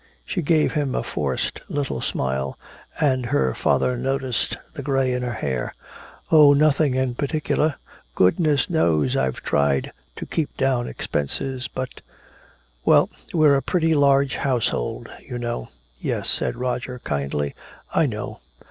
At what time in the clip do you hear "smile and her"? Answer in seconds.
2.01-3.53